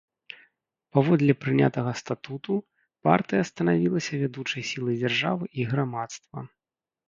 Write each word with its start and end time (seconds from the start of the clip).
Паводле 0.95 1.33
прынятага 1.43 1.91
статуту, 2.01 2.57
партыя 3.09 3.43
станавілася 3.53 4.13
вядучай 4.25 4.61
сілай 4.73 4.95
дзяржавы 5.03 5.45
і 5.61 5.71
грамадства. 5.75 6.39